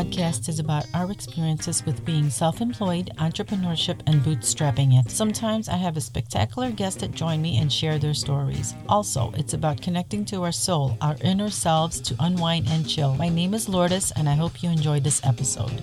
podcast 0.00 0.48
is 0.48 0.58
about 0.58 0.86
our 0.94 1.12
experiences 1.12 1.84
with 1.84 2.02
being 2.06 2.30
self 2.30 2.62
employed, 2.62 3.10
entrepreneurship, 3.18 4.00
and 4.06 4.22
bootstrapping 4.22 4.98
it. 4.98 5.10
Sometimes 5.10 5.68
I 5.68 5.76
have 5.76 5.98
a 5.98 6.00
spectacular 6.00 6.70
guest 6.70 7.00
that 7.00 7.12
join 7.12 7.42
me 7.42 7.58
and 7.58 7.70
share 7.70 7.98
their 7.98 8.14
stories. 8.14 8.74
Also, 8.88 9.30
it's 9.36 9.52
about 9.52 9.82
connecting 9.82 10.24
to 10.26 10.42
our 10.42 10.52
soul, 10.52 10.96
our 11.02 11.16
inner 11.20 11.50
selves 11.50 12.00
to 12.00 12.16
unwind 12.18 12.66
and 12.70 12.88
chill. 12.88 13.14
My 13.16 13.28
name 13.28 13.52
is 13.52 13.68
Lourdes, 13.68 14.10
and 14.16 14.26
I 14.26 14.32
hope 14.36 14.62
you 14.62 14.70
enjoy 14.70 15.00
this 15.00 15.20
episode. 15.22 15.82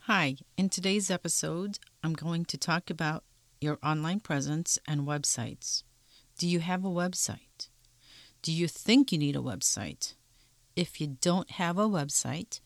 Hi, 0.00 0.34
in 0.56 0.68
today's 0.68 1.12
episode, 1.12 1.78
I'm 2.02 2.14
going 2.14 2.44
to 2.46 2.58
talk 2.58 2.90
about 2.90 3.22
your 3.60 3.78
online 3.84 4.18
presence 4.18 4.80
and 4.88 5.02
websites. 5.02 5.84
Do 6.36 6.48
you 6.48 6.58
have 6.58 6.84
a 6.84 6.88
website? 6.88 7.53
Do 8.44 8.52
you 8.52 8.68
think 8.68 9.10
you 9.10 9.16
need 9.16 9.36
a 9.36 9.38
website? 9.38 10.16
If 10.76 11.00
you 11.00 11.16
don't 11.22 11.52
have 11.52 11.78
a 11.78 11.88
website, 11.88 12.60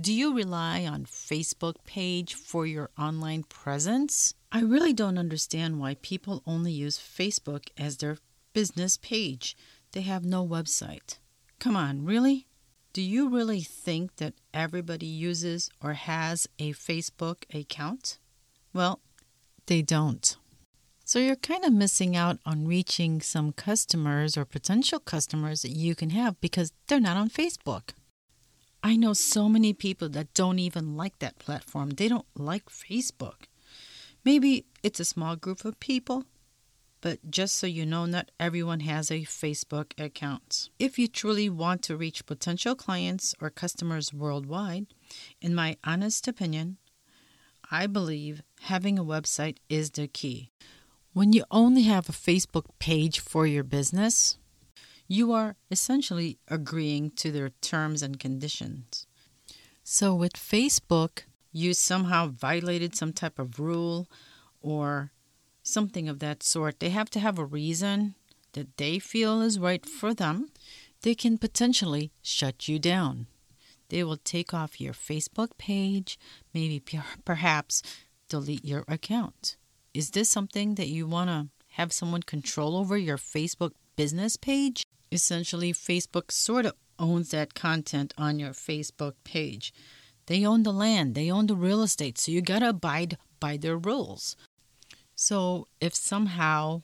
do 0.00 0.12
you 0.12 0.32
rely 0.32 0.86
on 0.86 1.06
Facebook 1.06 1.74
page 1.84 2.34
for 2.34 2.66
your 2.66 2.90
online 2.96 3.42
presence? 3.42 4.34
I 4.52 4.60
really 4.60 4.92
don't 4.92 5.18
understand 5.18 5.80
why 5.80 5.96
people 6.02 6.44
only 6.46 6.70
use 6.70 6.98
Facebook 6.98 7.64
as 7.76 7.96
their 7.96 8.18
business 8.52 8.96
page. 8.96 9.56
They 9.90 10.02
have 10.02 10.24
no 10.24 10.46
website. 10.46 11.18
Come 11.58 11.74
on, 11.74 12.04
really? 12.04 12.46
Do 12.92 13.02
you 13.02 13.28
really 13.28 13.62
think 13.62 14.14
that 14.18 14.34
everybody 14.52 15.06
uses 15.06 15.68
or 15.82 15.94
has 15.94 16.46
a 16.60 16.74
Facebook 16.74 17.42
account? 17.52 18.18
Well, 18.72 19.00
they 19.66 19.82
don't. 19.82 20.36
So 21.06 21.18
you're 21.18 21.36
kind 21.36 21.64
of 21.64 21.72
missing 21.72 22.16
out 22.16 22.38
on 22.46 22.66
reaching 22.66 23.20
some 23.20 23.52
customers 23.52 24.38
or 24.38 24.46
potential 24.46 24.98
customers 24.98 25.60
that 25.60 25.72
you 25.72 25.94
can 25.94 26.10
have 26.10 26.40
because 26.40 26.72
they're 26.86 26.98
not 26.98 27.18
on 27.18 27.28
Facebook. 27.28 27.90
I 28.82 28.96
know 28.96 29.12
so 29.12 29.48
many 29.48 29.74
people 29.74 30.08
that 30.10 30.32
don't 30.32 30.58
even 30.58 30.96
like 30.96 31.18
that 31.18 31.38
platform. 31.38 31.90
They 31.90 32.08
don't 32.08 32.26
like 32.34 32.70
Facebook. 32.70 33.48
Maybe 34.24 34.64
it's 34.82 34.98
a 34.98 35.04
small 35.04 35.36
group 35.36 35.66
of 35.66 35.78
people, 35.78 36.24
but 37.02 37.30
just 37.30 37.56
so 37.56 37.66
you 37.66 37.84
know, 37.84 38.06
not 38.06 38.30
everyone 38.40 38.80
has 38.80 39.10
a 39.10 39.20
Facebook 39.20 39.92
account. 40.02 40.70
If 40.78 40.98
you 40.98 41.06
truly 41.06 41.50
want 41.50 41.82
to 41.82 41.98
reach 41.98 42.24
potential 42.24 42.74
clients 42.74 43.34
or 43.42 43.50
customers 43.50 44.14
worldwide, 44.14 44.86
in 45.42 45.54
my 45.54 45.76
honest 45.84 46.26
opinion, 46.26 46.78
I 47.70 47.86
believe 47.88 48.42
having 48.62 48.98
a 48.98 49.04
website 49.04 49.58
is 49.68 49.90
the 49.90 50.08
key. 50.08 50.50
When 51.14 51.32
you 51.32 51.44
only 51.48 51.82
have 51.82 52.08
a 52.08 52.12
Facebook 52.12 52.64
page 52.80 53.20
for 53.20 53.46
your 53.46 53.62
business, 53.62 54.36
you 55.06 55.30
are 55.30 55.54
essentially 55.70 56.38
agreeing 56.48 57.12
to 57.12 57.30
their 57.30 57.50
terms 57.60 58.02
and 58.02 58.18
conditions. 58.18 59.06
So 59.84 60.12
with 60.12 60.32
Facebook, 60.32 61.20
you 61.52 61.72
somehow 61.72 62.26
violated 62.26 62.96
some 62.96 63.12
type 63.12 63.38
of 63.38 63.60
rule 63.60 64.08
or 64.60 65.12
something 65.62 66.08
of 66.08 66.18
that 66.18 66.42
sort. 66.42 66.80
They 66.80 66.90
have 66.90 67.10
to 67.10 67.20
have 67.20 67.38
a 67.38 67.44
reason 67.44 68.16
that 68.54 68.76
they 68.76 68.98
feel 68.98 69.40
is 69.40 69.56
right 69.56 69.86
for 69.86 70.14
them. 70.14 70.48
They 71.02 71.14
can 71.14 71.38
potentially 71.38 72.10
shut 72.22 72.66
you 72.66 72.80
down. 72.80 73.28
They 73.88 74.02
will 74.02 74.16
take 74.16 74.52
off 74.52 74.80
your 74.80 74.94
Facebook 74.94 75.56
page, 75.58 76.18
maybe 76.52 76.82
perhaps 77.24 77.84
delete 78.28 78.64
your 78.64 78.82
account. 78.88 79.56
Is 79.94 80.10
this 80.10 80.28
something 80.28 80.74
that 80.74 80.88
you 80.88 81.06
want 81.06 81.30
to 81.30 81.48
have 81.74 81.92
someone 81.92 82.24
control 82.24 82.76
over 82.76 82.98
your 82.98 83.16
Facebook 83.16 83.70
business 83.94 84.36
page? 84.36 84.82
Essentially, 85.12 85.72
Facebook 85.72 86.32
sort 86.32 86.66
of 86.66 86.74
owns 86.98 87.30
that 87.30 87.54
content 87.54 88.12
on 88.18 88.40
your 88.40 88.50
Facebook 88.50 89.12
page. 89.22 89.72
They 90.26 90.44
own 90.44 90.64
the 90.64 90.72
land, 90.72 91.14
they 91.14 91.30
own 91.30 91.46
the 91.46 91.54
real 91.54 91.80
estate, 91.80 92.18
so 92.18 92.32
you 92.32 92.42
got 92.42 92.58
to 92.58 92.70
abide 92.70 93.18
by 93.38 93.56
their 93.56 93.76
rules. 93.76 94.36
So, 95.14 95.68
if 95.80 95.94
somehow 95.94 96.82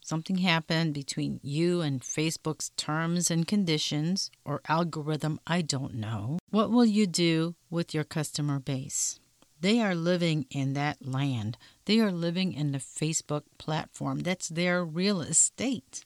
something 0.00 0.38
happened 0.38 0.94
between 0.94 1.40
you 1.42 1.80
and 1.80 2.00
Facebook's 2.00 2.70
terms 2.76 3.28
and 3.28 3.48
conditions 3.48 4.30
or 4.44 4.60
algorithm, 4.68 5.40
I 5.48 5.62
don't 5.62 5.94
know, 5.94 6.38
what 6.50 6.70
will 6.70 6.84
you 6.84 7.08
do 7.08 7.56
with 7.70 7.92
your 7.92 8.04
customer 8.04 8.60
base? 8.60 9.18
They 9.60 9.80
are 9.80 9.96
living 9.96 10.46
in 10.50 10.74
that 10.74 11.04
land. 11.04 11.56
They 11.86 12.00
are 12.00 12.12
living 12.12 12.52
in 12.52 12.72
the 12.72 12.78
Facebook 12.78 13.44
platform. 13.58 14.20
That's 14.20 14.48
their 14.48 14.84
real 14.84 15.20
estate. 15.20 16.04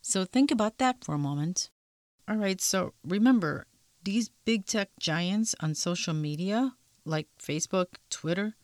So 0.00 0.24
think 0.24 0.50
about 0.50 0.78
that 0.78 1.04
for 1.04 1.14
a 1.14 1.18
moment. 1.18 1.70
All 2.28 2.36
right, 2.36 2.60
so 2.60 2.92
remember, 3.04 3.66
these 4.04 4.30
big 4.44 4.66
tech 4.66 4.90
giants 5.00 5.54
on 5.60 5.74
social 5.74 6.14
media, 6.14 6.74
like 7.04 7.28
Facebook, 7.42 7.86
Twitter, 8.10 8.54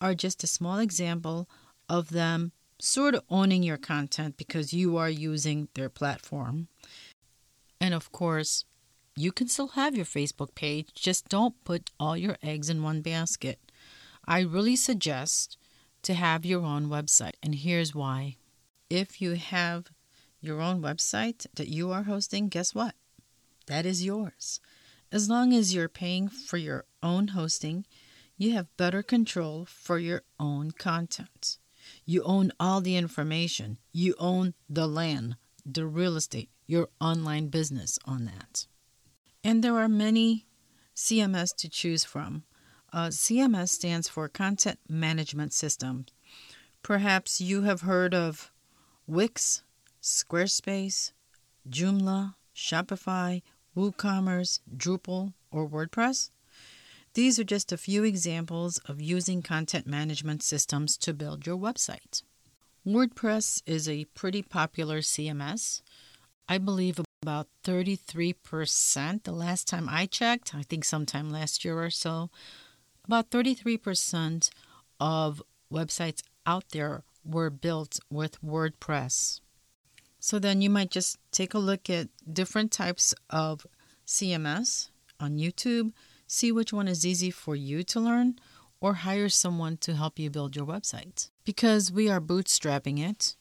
are 0.00 0.14
just 0.14 0.44
a 0.44 0.46
small 0.46 0.78
example 0.78 1.48
of 1.88 2.10
them 2.10 2.52
sort 2.80 3.14
of 3.14 3.24
owning 3.28 3.62
your 3.62 3.76
content 3.76 4.36
because 4.36 4.72
you 4.72 4.96
are 4.96 5.10
using 5.10 5.68
their 5.74 5.88
platform. 5.88 6.68
And 7.80 7.92
of 7.92 8.12
course, 8.12 8.64
you 9.16 9.32
can 9.32 9.48
still 9.48 9.68
have 9.68 9.96
your 9.96 10.06
Facebook 10.06 10.54
page, 10.54 10.90
just 10.94 11.28
don't 11.28 11.62
put 11.64 11.90
all 11.98 12.16
your 12.16 12.36
eggs 12.42 12.70
in 12.70 12.82
one 12.82 13.02
basket. 13.02 13.58
I 14.26 14.40
really 14.40 14.76
suggest 14.76 15.58
to 16.02 16.14
have 16.14 16.44
your 16.44 16.64
own 16.64 16.88
website, 16.88 17.34
and 17.42 17.54
here's 17.54 17.94
why. 17.94 18.36
If 18.88 19.20
you 19.20 19.34
have 19.34 19.88
your 20.40 20.60
own 20.60 20.80
website 20.80 21.46
that 21.54 21.68
you 21.68 21.90
are 21.90 22.04
hosting, 22.04 22.48
guess 22.48 22.74
what? 22.74 22.94
That 23.66 23.84
is 23.84 24.04
yours. 24.04 24.60
As 25.10 25.28
long 25.28 25.52
as 25.52 25.74
you're 25.74 25.88
paying 25.88 26.28
for 26.28 26.56
your 26.56 26.84
own 27.02 27.28
hosting, 27.28 27.84
you 28.36 28.52
have 28.52 28.76
better 28.76 29.02
control 29.02 29.66
for 29.68 29.98
your 29.98 30.22
own 30.38 30.70
content. 30.70 31.58
You 32.04 32.22
own 32.22 32.52
all 32.60 32.80
the 32.80 32.96
information. 32.96 33.78
You 33.92 34.14
own 34.18 34.54
the 34.68 34.86
land, 34.86 35.36
the 35.64 35.86
real 35.86 36.16
estate, 36.16 36.50
your 36.66 36.88
online 37.00 37.48
business 37.48 37.98
on 38.04 38.26
that. 38.26 38.66
And 39.42 39.64
there 39.64 39.76
are 39.76 39.88
many 39.88 40.46
CMS 40.94 41.54
to 41.58 41.68
choose 41.68 42.04
from. 42.04 42.44
Uh, 42.92 43.08
CMS 43.08 43.68
stands 43.68 44.08
for 44.08 44.28
Content 44.28 44.78
Management 44.88 45.52
System. 45.52 46.06
Perhaps 46.82 47.40
you 47.40 47.62
have 47.62 47.82
heard 47.82 48.14
of 48.14 48.50
Wix, 49.06 49.62
Squarespace, 50.02 51.12
Joomla, 51.68 52.34
Shopify, 52.54 53.42
WooCommerce, 53.76 54.60
Drupal, 54.74 55.34
or 55.50 55.68
WordPress. 55.68 56.30
These 57.14 57.38
are 57.38 57.44
just 57.44 57.72
a 57.72 57.76
few 57.76 58.04
examples 58.04 58.78
of 58.86 59.00
using 59.00 59.42
content 59.42 59.86
management 59.86 60.42
systems 60.42 60.96
to 60.98 61.12
build 61.12 61.46
your 61.46 61.56
website. 61.56 62.22
WordPress 62.86 63.62
is 63.66 63.88
a 63.88 64.06
pretty 64.06 64.42
popular 64.42 64.98
CMS. 64.98 65.82
I 66.48 66.58
believe 66.58 67.00
about 67.22 67.48
33% 67.64 69.24
the 69.24 69.32
last 69.32 69.68
time 69.68 69.88
I 69.88 70.06
checked, 70.06 70.54
I 70.54 70.62
think 70.62 70.84
sometime 70.84 71.30
last 71.30 71.64
year 71.64 71.82
or 71.82 71.90
so. 71.90 72.30
About 73.08 73.30
33% 73.30 74.50
of 75.00 75.42
websites 75.72 76.22
out 76.44 76.68
there 76.72 77.04
were 77.24 77.48
built 77.48 77.98
with 78.10 78.40
WordPress. 78.42 79.40
So 80.20 80.38
then 80.38 80.60
you 80.60 80.68
might 80.68 80.90
just 80.90 81.16
take 81.32 81.54
a 81.54 81.58
look 81.58 81.88
at 81.88 82.08
different 82.30 82.70
types 82.70 83.14
of 83.30 83.66
CMS 84.06 84.90
on 85.18 85.38
YouTube, 85.38 85.92
see 86.26 86.52
which 86.52 86.70
one 86.70 86.86
is 86.86 87.06
easy 87.06 87.30
for 87.30 87.56
you 87.56 87.82
to 87.84 87.98
learn, 87.98 88.38
or 88.78 88.92
hire 88.92 89.30
someone 89.30 89.78
to 89.78 89.94
help 89.94 90.18
you 90.18 90.28
build 90.28 90.54
your 90.54 90.66
website. 90.66 91.30
Because 91.46 91.90
we 91.90 92.10
are 92.10 92.20
bootstrapping 92.20 92.98
it, 93.00 93.36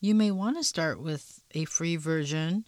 you 0.00 0.14
may 0.14 0.30
want 0.30 0.56
to 0.56 0.62
start 0.62 1.00
with 1.00 1.42
a 1.52 1.64
free 1.64 1.96
version 1.96 2.64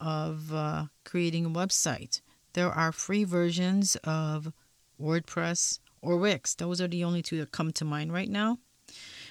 of 0.00 0.52
uh, 0.52 0.86
creating 1.06 1.46
a 1.46 1.50
website. 1.50 2.20
There 2.52 2.70
are 2.70 2.92
free 2.92 3.24
versions 3.24 3.96
of 4.04 4.52
WordPress 5.00 5.78
or 6.00 6.16
Wix. 6.16 6.54
Those 6.54 6.80
are 6.80 6.88
the 6.88 7.04
only 7.04 7.22
two 7.22 7.38
that 7.38 7.52
come 7.52 7.72
to 7.72 7.84
mind 7.84 8.12
right 8.12 8.30
now. 8.30 8.58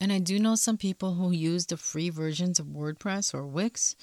And 0.00 0.12
I 0.12 0.18
do 0.18 0.38
know 0.38 0.54
some 0.54 0.78
people 0.78 1.14
who 1.14 1.32
use 1.32 1.66
the 1.66 1.76
free 1.76 2.08
versions 2.08 2.58
of 2.58 2.66
WordPress 2.66 3.34
or 3.34 3.46
Wix, 3.46 3.96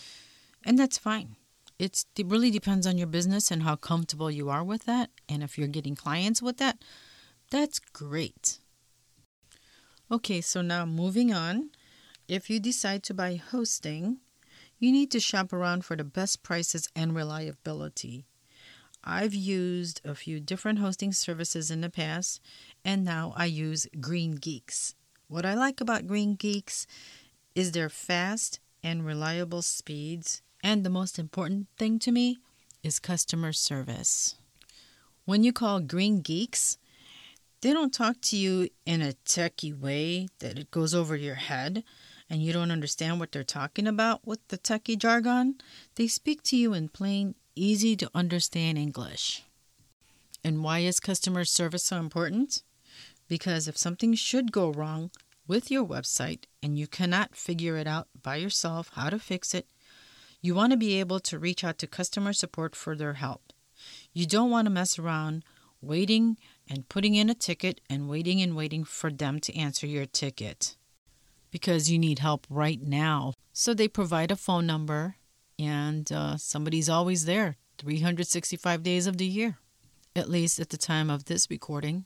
and 0.66 0.78
that's 0.78 0.98
fine. 0.98 1.38
It's, 1.78 2.06
it 2.18 2.28
really 2.28 2.52
depends 2.52 2.88
on 2.88 2.98
your 2.98 3.08
business 3.08 3.52
and 3.52 3.64
how 3.64 3.76
comfortable 3.76 4.32
you 4.32 4.50
are 4.50 4.64
with 4.64 4.86
that. 4.86 5.10
And 5.28 5.44
if 5.44 5.58
you're 5.58 5.68
getting 5.68 5.96
clients 5.96 6.42
with 6.42 6.58
that, 6.58 6.78
that's 7.52 7.80
great. 7.80 8.60
Okay, 10.12 10.40
so 10.42 10.62
now 10.62 10.86
moving 10.86 11.34
on. 11.34 11.72
If 12.28 12.50
you 12.50 12.60
decide 12.60 13.04
to 13.04 13.14
buy 13.14 13.36
hosting, 13.36 14.18
you 14.80 14.92
need 14.92 15.12
to 15.12 15.20
shop 15.20 15.52
around 15.52 15.86
for 15.86 15.96
the 15.96 16.04
best 16.04 16.44
prices 16.44 16.90
and 16.96 17.16
reliability. 17.16 18.26
I've 19.04 19.36
used 19.36 20.02
a 20.04 20.16
few 20.16 20.40
different 20.40 20.80
hosting 20.80 21.12
services 21.12 21.70
in 21.70 21.82
the 21.82 21.90
past, 21.90 22.42
and 22.84 23.06
now 23.06 23.34
I 23.36 23.46
use 23.46 23.88
GreenGeeks. 23.98 24.96
What 25.28 25.46
I 25.46 25.54
like 25.54 25.80
about 25.80 26.08
GreenGeeks 26.08 26.88
is 27.54 27.72
their 27.72 27.90
fast 27.90 28.60
and 28.84 29.06
reliable 29.06 29.62
speeds, 29.62 30.42
and 30.66 30.84
the 30.84 30.90
most 30.90 31.20
important 31.20 31.68
thing 31.78 32.00
to 32.00 32.12
me 32.12 32.40
is 32.82 32.98
customer 32.98 33.54
service. 33.54 34.34
When 35.24 35.44
you 35.44 35.54
call 35.54 35.80
GreenGeeks, 35.80 36.78
they 37.62 37.72
don't 37.72 37.94
talk 37.94 38.16
to 38.22 38.36
you 38.36 38.70
in 38.84 39.04
a 39.04 39.14
techie 39.28 39.80
way 39.80 40.28
that 40.40 40.58
it 40.58 40.72
goes 40.72 40.96
over 40.96 41.16
your 41.16 41.36
head 41.36 41.84
and 42.32 42.42
you 42.42 42.52
don't 42.52 42.72
understand 42.72 43.20
what 43.20 43.32
they're 43.32 43.44
talking 43.44 43.86
about 43.86 44.26
with 44.26 44.40
the 44.48 44.58
techie 44.58 44.98
jargon. 44.98 45.62
They 45.98 46.08
speak 46.08 46.42
to 46.46 46.58
you 46.58 46.74
in 46.74 46.90
plain, 46.90 47.36
easy 47.56 47.96
to 47.98 48.10
understand 48.16 48.80
English. 48.80 49.44
And 50.44 50.64
why 50.64 50.80
is 50.80 51.00
customer 51.00 51.46
service 51.46 51.84
so 51.84 51.98
important? 51.98 52.64
Because 53.28 53.68
if 53.68 53.78
something 53.78 54.16
should 54.16 54.52
go 54.52 54.72
wrong 54.72 55.12
with 55.48 55.70
your 55.70 55.86
website 55.86 56.46
and 56.64 56.76
you 56.76 56.88
cannot 56.88 57.36
figure 57.36 57.78
it 57.78 57.86
out 57.86 58.08
by 58.24 58.38
yourself 58.38 58.90
how 58.96 59.12
to 59.12 59.20
fix 59.20 59.54
it, 59.54 59.68
you 60.46 60.54
want 60.54 60.72
to 60.72 60.78
be 60.78 61.00
able 61.00 61.20
to 61.20 61.40
reach 61.40 61.64
out 61.64 61.80
to 61.80 61.88
customer 61.88 62.32
support 62.32 62.76
for 62.76 62.96
their 62.96 63.14
help. 63.14 63.52
You 64.14 64.28
don't 64.28 64.52
want 64.52 64.68
to 64.68 64.72
mess 64.72 65.00
around 65.00 65.44
waiting 65.82 66.38
and 66.70 66.88
putting 66.88 67.16
in 67.16 67.32
a 67.32 67.34
ticket 67.34 67.82
and 67.90 68.08
waiting 68.08 68.42
and 68.42 68.56
waiting 68.56 68.84
for 68.84 69.12
them 69.12 69.40
to 69.40 69.56
answer 69.56 69.88
your 69.88 70.06
ticket 70.06 70.76
because 71.50 71.90
you 71.90 71.98
need 71.98 72.20
help 72.20 72.46
right 72.48 72.80
now. 72.80 73.34
So 73.54 73.74
they 73.74 73.88
provide 73.88 74.30
a 74.30 74.36
phone 74.36 74.68
number 74.68 75.16
and 75.58 76.12
uh, 76.12 76.38
somebody's 76.38 76.90
always 76.90 77.26
there 77.26 77.56
365 77.80 78.84
days 78.84 79.08
of 79.08 79.18
the 79.18 79.26
year, 79.26 79.58
at 80.16 80.30
least 80.30 80.60
at 80.60 80.70
the 80.70 80.78
time 80.78 81.10
of 81.10 81.26
this 81.26 81.50
recording. 81.50 82.06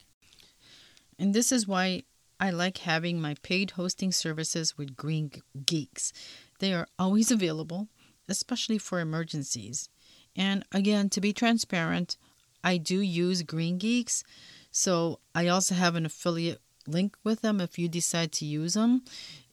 And 1.17 1.33
this 1.33 1.51
is 1.51 1.67
why 1.67 2.03
I 2.39 2.51
like 2.51 2.79
having 2.79 3.19
my 3.19 3.35
paid 3.41 3.71
hosting 3.71 4.13
services 4.13 4.77
with 4.77 4.95
Green 4.95 5.29
Geeks. 5.65 6.13
They 6.59 6.73
are 6.73 6.87
always 6.97 7.31
available, 7.31 7.89
especially 8.29 8.77
for 8.77 8.99
emergencies. 8.99 9.89
And 10.35 10.63
again, 10.71 11.09
to 11.09 11.21
be 11.21 11.33
transparent, 11.33 12.17
I 12.63 12.77
do 12.77 12.99
use 12.99 13.43
GreenGeeks, 13.43 14.23
so 14.71 15.19
I 15.33 15.47
also 15.47 15.75
have 15.75 15.95
an 15.95 16.05
affiliate 16.05 16.61
link 16.87 17.15
with 17.23 17.41
them 17.41 17.61
if 17.61 17.79
you 17.79 17.87
decide 17.87 18.31
to 18.33 18.45
use 18.45 18.73
them. 18.73 19.03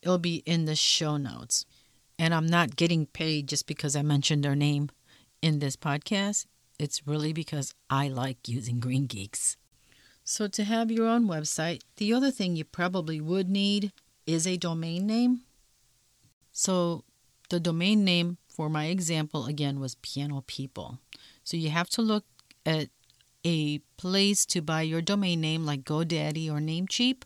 It'll 0.02 0.19
be 0.19 0.43
in 0.46 0.64
the 0.64 0.76
show 0.76 1.17
notes. 1.17 1.64
And 2.19 2.34
I'm 2.34 2.46
not 2.46 2.76
getting 2.76 3.06
paid 3.06 3.49
just 3.49 3.67
because 3.67 3.94
I 3.94 4.02
mentioned 4.02 4.43
their 4.43 4.56
name 4.56 4.90
in 5.43 5.58
this 5.58 5.76
podcast. 5.76 6.46
It's 6.78 7.06
really 7.06 7.32
because 7.32 7.75
I 7.90 8.08
like 8.08 8.49
using 8.49 8.81
GreenGeeks. 8.81 9.56
So, 10.25 10.49
to 10.49 10.64
have 10.64 10.90
your 10.90 11.06
own 11.06 11.26
website, 11.26 11.82
the 11.99 12.12
other 12.12 12.31
thing 12.31 12.56
you 12.56 12.64
probably 12.64 13.20
would 13.20 13.49
need 13.49 13.93
is 14.26 14.46
a 14.46 14.56
domain 14.56 15.06
name. 15.06 15.43
So, 16.52 17.05
the 17.49 17.61
domain 17.61 18.05
name 18.05 18.38
for 18.56 18.70
my 18.70 18.86
example 18.86 19.44
again 19.44 19.78
was 19.80 19.96
Piano 19.96 20.42
People. 20.46 20.98
So, 21.44 21.58
you 21.58 21.68
have 21.68 21.90
to 21.90 22.02
look 22.02 22.24
at 22.64 22.88
a 23.44 23.78
place 23.98 24.46
to 24.46 24.62
buy 24.62 24.80
your 24.80 25.02
domain 25.02 25.42
name 25.42 25.66
like 25.66 25.84
GoDaddy 25.84 26.48
or 26.48 26.58
Namecheap 26.58 27.22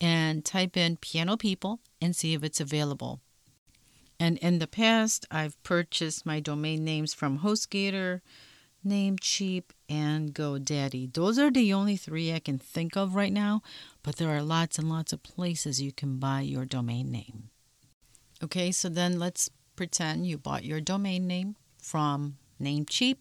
and 0.00 0.44
type 0.44 0.76
in 0.76 0.96
Piano 0.98 1.36
People 1.36 1.80
and 2.00 2.14
see 2.14 2.32
if 2.32 2.44
it's 2.44 2.60
available. 2.60 3.20
And 4.20 4.38
in 4.38 4.60
the 4.60 4.68
past, 4.68 5.26
I've 5.32 5.60
purchased 5.64 6.24
my 6.24 6.38
domain 6.38 6.84
names 6.84 7.12
from 7.12 7.40
HostGator, 7.40 8.20
Namecheap, 8.86 9.64
and 9.88 10.32
GoDaddy. 10.32 11.12
Those 11.12 11.40
are 11.40 11.50
the 11.50 11.72
only 11.72 11.96
three 11.96 12.32
I 12.32 12.38
can 12.38 12.58
think 12.58 12.96
of 12.96 13.16
right 13.16 13.32
now, 13.32 13.62
but 14.04 14.16
there 14.16 14.30
are 14.30 14.42
lots 14.42 14.78
and 14.78 14.88
lots 14.88 15.12
of 15.12 15.24
places 15.24 15.82
you 15.82 15.90
can 15.90 16.18
buy 16.18 16.42
your 16.42 16.64
domain 16.64 17.10
name. 17.10 17.50
Okay, 18.42 18.70
so 18.70 18.88
then 18.88 19.18
let's 19.18 19.50
pretend 19.76 20.26
you 20.26 20.38
bought 20.38 20.64
your 20.64 20.80
domain 20.80 21.26
name 21.26 21.56
from 21.78 22.36
Namecheap 22.60 23.16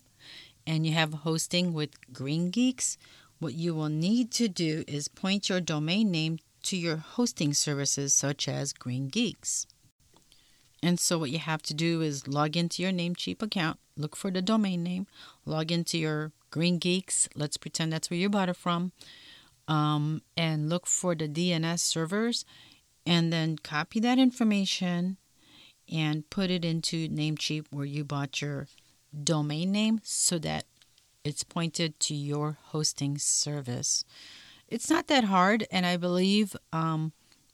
and 0.66 0.86
you 0.86 0.94
have 0.94 1.14
hosting 1.14 1.74
with 1.74 2.00
GreenGeeks. 2.12 2.98
What 3.40 3.54
you 3.54 3.74
will 3.74 3.90
need 3.90 4.32
to 4.34 4.48
do 4.48 4.84
is 4.88 5.08
point 5.08 5.50
your 5.50 5.62
domain 5.62 6.12
name 6.12 6.40
to 6.64 6.78
your 6.78 6.98
hosting 6.98 7.54
services 7.54 8.14
such 8.14 8.48
as 8.48 8.74
GreenGeeks. 8.74 9.66
And 10.84 11.00
so, 11.00 11.18
what 11.18 11.30
you 11.30 11.40
have 11.40 11.62
to 11.64 11.74
do 11.74 12.02
is 12.02 12.28
log 12.28 12.58
into 12.58 12.82
your 12.82 12.92
Namecheap 12.92 13.42
account, 13.42 13.80
look 13.96 14.16
for 14.16 14.32
the 14.32 14.42
domain 14.42 14.84
name, 14.84 15.08
log 15.46 15.72
into 15.72 15.98
your 15.98 16.32
GreenGeeks, 16.52 17.28
let's 17.36 17.58
pretend 17.58 17.94
that's 17.94 18.10
where 18.10 18.20
you 18.20 18.30
bought 18.30 18.50
it 18.50 18.56
from, 18.56 18.92
um, 19.68 20.22
and 20.36 20.70
look 20.70 20.88
for 20.88 21.14
the 21.14 21.28
DNS 21.28 21.80
servers, 21.80 22.46
and 23.06 23.32
then 23.32 23.58
copy 23.58 24.00
that 24.00 24.18
information 24.18 25.18
and 25.92 26.30
put 26.30 26.50
it 26.50 26.64
into 26.64 27.10
Namecheap 27.10 27.66
where 27.70 27.86
you 27.86 28.04
bought 28.04 28.42
your 28.42 28.68
domain 29.24 29.72
name 29.72 30.00
so 30.04 30.40
that 30.40 30.66
it's 31.24 31.44
pointed 31.44 32.00
to 32.00 32.16
your 32.16 32.58
hosting 32.68 33.18
service. 33.18 34.04
It's 34.68 34.90
not 34.90 35.08
that 35.08 35.26
hard, 35.26 35.68
and 35.70 35.86
I 35.86 35.98
believe 35.98 36.56
um, 36.72 37.12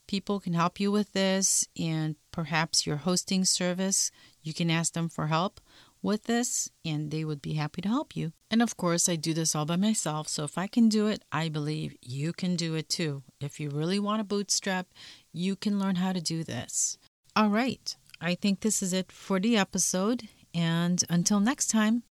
people 0.07 0.39
can 0.39 0.53
help 0.53 0.79
you 0.79 0.91
with 0.91 1.13
this, 1.13 1.67
and 1.77 2.15
perhaps 2.31 2.85
your 2.85 2.97
hosting 2.97 3.43
service, 3.43 4.11
you 4.41 4.53
can 4.53 4.69
ask 4.69 4.94
them 4.94 5.09
for 5.09 5.27
help 5.27 5.59
with 6.01 6.25
this, 6.25 6.69
and 6.85 7.09
they 7.09 7.25
would 7.25 7.41
be 7.41 7.53
happy 7.53 7.81
to 7.81 7.89
help 7.89 8.15
you. 8.15 8.31
And 8.51 8.61
of 8.61 8.77
course, 8.77 9.09
I 9.09 9.15
do 9.15 9.33
this 9.33 9.56
all 9.56 9.65
by 9.65 9.75
myself, 9.75 10.27
so 10.27 10.44
if 10.44 10.57
I 10.57 10.67
can 10.67 10.87
do 10.89 11.07
it, 11.07 11.23
I 11.31 11.49
believe 11.49 11.95
you 12.01 12.33
can 12.33 12.56
do 12.56 12.75
it 12.75 12.87
too. 12.87 13.23
If 13.41 13.59
you 13.59 13.69
really 13.69 13.99
want 13.99 14.19
to 14.19 14.23
bootstrap, 14.23 14.87
you 15.33 15.56
can 15.56 15.79
learn 15.79 15.95
how 15.95 16.13
to 16.13 16.21
do 16.21 16.44
this. 16.44 16.97
All 17.35 17.49
right, 17.49 17.95
I 18.19 18.36
think 18.36 18.62
this 18.62 18.81
is 18.81 18.94
it 18.94 19.12
for 19.12 19.40
the 19.40 19.57
episode, 19.57 20.28
and 20.54 21.04
until 21.09 21.40
next 21.40 21.68
time, 21.68 22.04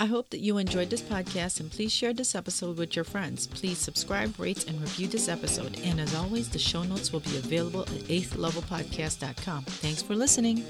I 0.00 0.06
hope 0.06 0.30
that 0.30 0.38
you 0.38 0.58
enjoyed 0.58 0.90
this 0.90 1.02
podcast 1.02 1.58
and 1.58 1.70
please 1.70 1.90
share 1.90 2.12
this 2.12 2.36
episode 2.36 2.78
with 2.78 2.94
your 2.94 3.04
friends. 3.04 3.48
Please 3.48 3.78
subscribe, 3.78 4.38
rate, 4.38 4.68
and 4.68 4.80
review 4.80 5.08
this 5.08 5.28
episode. 5.28 5.80
And 5.82 6.00
as 6.00 6.14
always, 6.14 6.48
the 6.48 6.58
show 6.58 6.84
notes 6.84 7.12
will 7.12 7.20
be 7.20 7.36
available 7.36 7.82
at 7.82 7.88
8thlevelpodcast.com. 7.88 9.64
Thanks 9.64 10.02
for 10.02 10.14
listening. 10.14 10.64